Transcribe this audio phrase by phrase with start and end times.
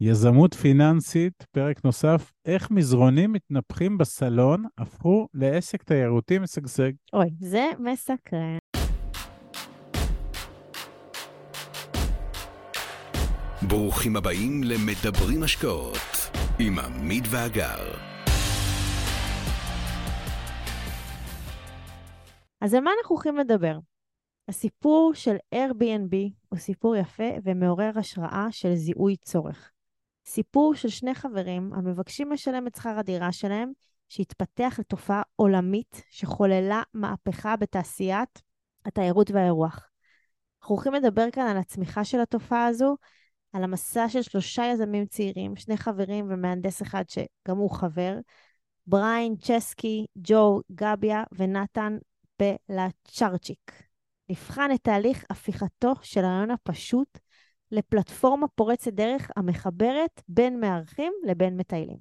[0.00, 6.92] יזמות פיננסית, פרק נוסף, איך מזרונים מתנפחים בסלון הפכו לעסק תיירותי משגשג.
[7.12, 8.58] אוי, זה מסקרן.
[13.68, 17.94] ברוכים הבאים למדברים השקעות עם עמית ואגר.
[22.60, 23.78] אז על מה אנחנו הולכים לדבר?
[24.48, 26.16] הסיפור של Airbnb
[26.48, 29.75] הוא סיפור יפה ומעורר השראה של זיהוי צורך.
[30.26, 33.72] סיפור של שני חברים המבקשים לשלם את שכר הדירה שלהם,
[34.08, 38.42] שהתפתח לתופעה עולמית שחוללה מהפכה בתעשיית
[38.84, 39.88] התיירות והאירוח.
[40.60, 42.96] אנחנו הולכים לדבר כאן על הצמיחה של התופעה הזו,
[43.52, 48.14] על המסע של שלושה יזמים צעירים, שני חברים ומהנדס אחד שגם הוא חבר,
[48.86, 51.96] בריין צ'סקי, ג'ו גביה ונתן
[52.38, 53.82] בלצ'רצ'יק.
[54.28, 57.18] נבחן את תהליך הפיכתו של הרעיון הפשוט
[57.72, 61.96] לפלטפורמה פורצת דרך המחברת בין מארחים לבין מטיילים.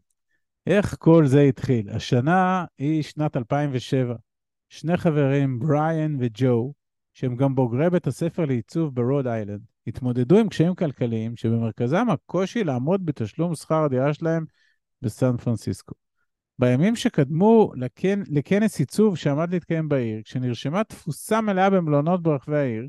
[0.67, 1.89] איך כל זה התחיל?
[1.89, 4.15] השנה היא שנת 2007.
[4.69, 6.73] שני חברים, בריאן וג'ו,
[7.13, 13.05] שהם גם בוגרי בית הספר לעיצוב ברוד איילנד, התמודדו עם קשיים כלכליים שבמרכזם הקושי לעמוד
[13.05, 14.45] בתשלום שכר הדירה שלהם
[15.01, 15.95] בסן פרנסיסקו.
[16.59, 18.21] בימים שקדמו לכנ...
[18.27, 22.87] לכנס עיצוב שעמד להתקיים בעיר, כשנרשמה תפוסה מלאה במלונות ברחבי העיר,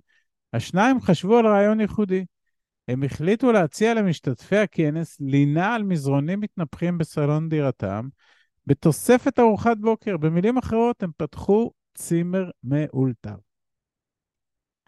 [0.53, 2.25] השניים חשבו על רעיון ייחודי.
[2.89, 8.09] הם החליטו להציע למשתתפי הכנס לינה על מזרונים מתנפחים בסלון דירתם,
[8.67, 10.17] בתוספת ארוחת בוקר.
[10.17, 13.35] במילים אחרות, הם פתחו צימר מאולתר.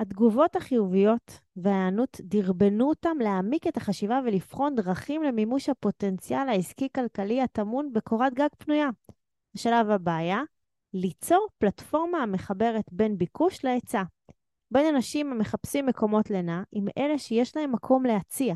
[0.00, 8.34] התגובות החיוביות וההיענות דרבנו אותם להעמיק את החשיבה ולבחון דרכים למימוש הפוטנציאל העסקי-כלכלי הטמון בקורת
[8.34, 8.88] גג פנויה.
[9.54, 10.42] השלב הבא היה
[10.94, 14.02] ליצור פלטפורמה המחברת בין ביקוש להיצע.
[14.70, 18.54] בין אנשים המחפשים מקומות לינה עם אלה שיש להם מקום להציע.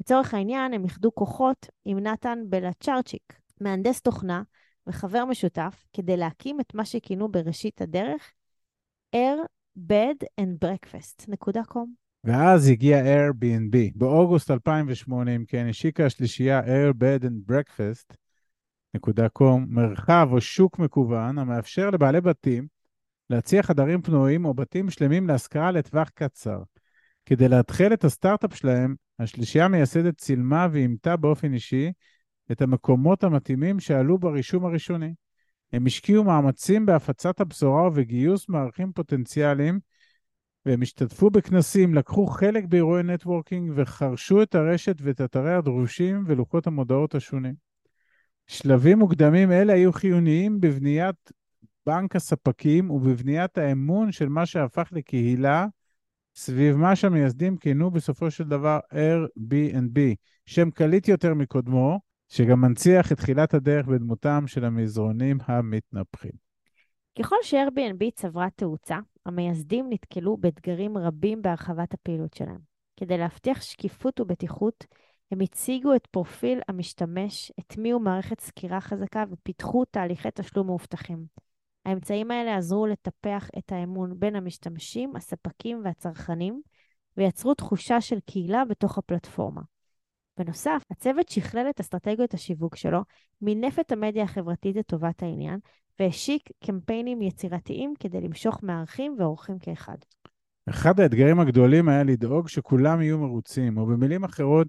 [0.00, 4.42] לצורך העניין, הם איחדו כוחות עם נתן בלצ'רצ'יק, מהנדס תוכנה
[4.86, 8.32] וחבר משותף, כדי להקים את מה שכינו בראשית הדרך
[9.16, 9.38] Air
[9.78, 11.86] bed and breakfast.com.
[12.24, 13.76] ואז הגיע Airbnb.
[13.94, 21.90] באוגוסט 2008, אם כן, השיקה השלישייה Air bed and breakfast.com, מרחב או שוק מקוון המאפשר
[21.90, 22.77] לבעלי בתים
[23.30, 26.58] להציע חדרים פנויים או בתים שלמים להשכרה לטווח קצר.
[27.26, 31.92] כדי להתחיל את הסטארט-אפ שלהם, השלישייה המייסדת צילמה ואימתה באופן אישי
[32.52, 35.14] את המקומות המתאימים שעלו ברישום הראשוני.
[35.72, 39.78] הם השקיעו מאמצים בהפצת הבשורה ובגיוס מערכים פוטנציאליים,
[40.66, 47.14] והם השתתפו בכנסים, לקחו חלק באירועי נטוורקינג וחרשו את הרשת ואת אתרי הדרושים ולוחות המודעות
[47.14, 47.54] השונים.
[48.46, 51.32] שלבים מוקדמים אלה היו חיוניים בבניית
[51.88, 55.66] בנק הספקים ובבניית האמון של מה שהפך לקהילה
[56.34, 59.98] סביב מה שהמייסדים כינו בסופו של דבר Airbnb,
[60.46, 66.32] שם קליט יותר מקודמו, שגם מנציח את תחילת הדרך בדמותם של המזרונים המתנפחים.
[67.18, 72.60] ככל ש-Airbnb צברה תאוצה, המייסדים נתקלו באתגרים רבים בהרחבת הפעילות שלהם.
[72.96, 74.84] כדי להבטיח שקיפות ובטיחות,
[75.30, 81.47] הם הציגו את פרופיל המשתמש, הטמיעו מערכת סקירה חזקה ופיתחו תהליכי תשלום מאובטחים.
[81.84, 86.62] האמצעים האלה עזרו לטפח את האמון בין המשתמשים, הספקים והצרכנים,
[87.16, 89.60] ויצרו תחושה של קהילה בתוך הפלטפורמה.
[90.38, 93.00] בנוסף, הצוות שכלל את אסטרטגיות השיווק שלו,
[93.42, 95.58] מינף את המדיה החברתית לטובת העניין,
[96.00, 99.96] והשיק קמפיינים יצירתיים כדי למשוך מארחים ואורחים כאחד.
[100.68, 104.68] אחד האתגרים הגדולים היה לדאוג שכולם יהיו מרוצים, או במילים אחרות,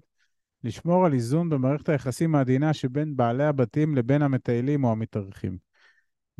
[0.64, 5.69] לשמור על איזון במערכת היחסים העדינה שבין בעלי הבתים לבין המטיילים או המתארחים.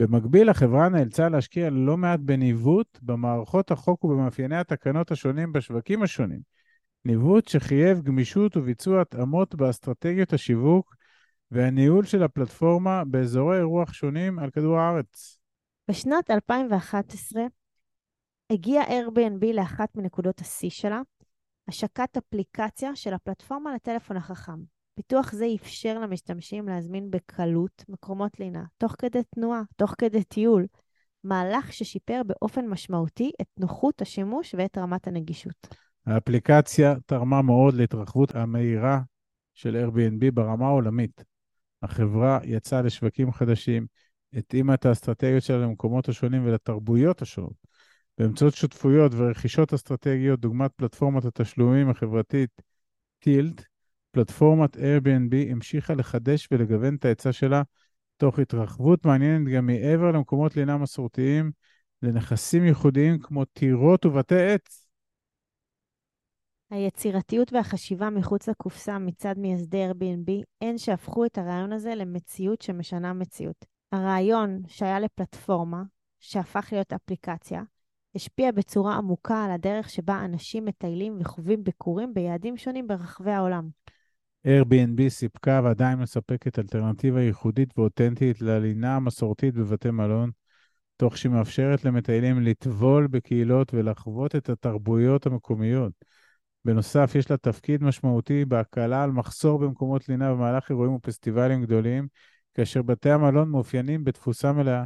[0.00, 6.40] במקביל, החברה נאלצה להשקיע לא מעט בניווט במערכות החוק ובמאפייני התקנות השונים בשווקים השונים.
[7.04, 10.94] ניווט שחייב גמישות וביצוע התאמות באסטרטגיות השיווק
[11.50, 15.40] והניהול של הפלטפורמה באזורי אירוח שונים על כדור הארץ.
[15.90, 17.42] בשנת 2011
[18.50, 21.00] הגיע Airbnb לאחת מנקודות השיא שלה,
[21.68, 24.79] השקת אפליקציה של הפלטפורמה לטלפון החכם.
[25.00, 30.66] פיתוח זה אפשר למשתמשים להזמין בקלות מקומות לינה, תוך כדי תנועה, תוך כדי טיול,
[31.24, 35.74] מהלך ששיפר באופן משמעותי את נוחות השימוש ואת רמת הנגישות.
[36.06, 39.00] האפליקציה תרמה מאוד להתרחבות המהירה
[39.54, 41.24] של Airbnb ברמה העולמית.
[41.82, 43.86] החברה יצאה לשווקים חדשים,
[44.32, 47.54] התאימה את האסטרטגיות שלה למקומות השונים ולתרבויות השונות.
[48.18, 52.62] באמצעות שותפויות ורכישות אסטרטגיות, דוגמת פלטפורמת התשלומים החברתית
[53.18, 53.69] טילט,
[54.10, 57.62] פלטפורמת Airbnb המשיכה לחדש ולגוון את ההיצע שלה,
[58.16, 61.50] תוך התרחבות מעניינת גם מעבר למקומות לינה מסורתיים,
[62.02, 64.86] לנכסים ייחודיים כמו טירות ובתי עץ.
[66.70, 70.30] היצירתיות והחשיבה מחוץ לקופסה מצד מייסדי Airbnb
[70.60, 73.64] הן שהפכו את הרעיון הזה למציאות שמשנה מציאות.
[73.92, 75.82] הרעיון שהיה לפלטפורמה,
[76.20, 77.62] שהפך להיות אפליקציה,
[78.14, 83.68] השפיע בצורה עמוקה על הדרך שבה אנשים מטיילים וחווים ביקורים ביעדים שונים ברחבי העולם.
[84.46, 90.30] Airbnb סיפקה ועדיין מספקת אלטרנטיבה ייחודית ואותנטית ללינה המסורתית בבתי מלון,
[90.96, 95.92] תוך שהיא מאפשרת למטיילים לטבול בקהילות ולחוות את התרבויות המקומיות.
[96.64, 102.08] בנוסף, יש לה תפקיד משמעותי בהקלה על מחסור במקומות לינה במהלך אירועים ופסטיבלים גדולים,
[102.54, 104.84] כאשר בתי המלון מאופיינים בתפוסה מלאה.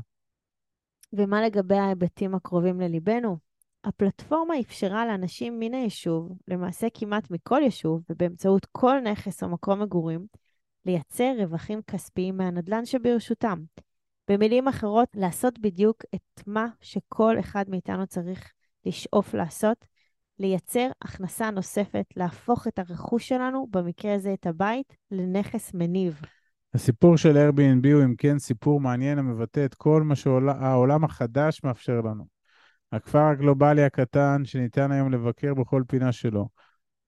[1.12, 3.39] ומה לגבי ההיבטים הקרובים לליבנו?
[3.85, 10.27] הפלטפורמה אפשרה לאנשים מן היישוב, למעשה כמעט מכל יישוב, ובאמצעות כל נכס או מקום מגורים,
[10.87, 13.59] לייצר רווחים כספיים מהנדל"ן שברשותם.
[14.31, 18.53] במילים אחרות, לעשות בדיוק את מה שכל אחד מאיתנו צריך
[18.87, 19.85] לשאוף לעשות,
[20.39, 26.21] לייצר הכנסה נוספת, להפוך את הרכוש שלנו, במקרה הזה את הבית, לנכס מניב.
[26.75, 32.01] הסיפור של Airbnb הוא אם כן סיפור מעניין המבטא את כל מה שהעולם החדש מאפשר
[32.01, 32.34] לנו.
[32.94, 36.49] הכפר הגלובלי הקטן שניתן היום לבקר בכל פינה שלו.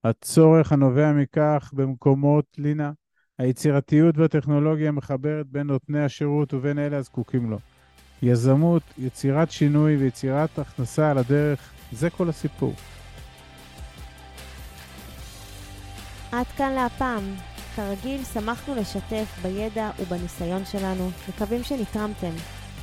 [0.03, 2.91] הצורך הנובע מכך במקומות לינה.
[3.37, 7.57] היצירתיות והטכנולוגיה מחברת בין נותני השירות ובין אלה הזקוקים לו.
[8.21, 12.73] יזמות, יצירת שינוי ויצירת הכנסה על הדרך, זה כל הסיפור.
[16.31, 17.23] עד כאן להפעם.
[17.75, 22.56] כרגיל, שמחנו לשתף בידע ובניסיון שלנו, מקווים שנתרמתם.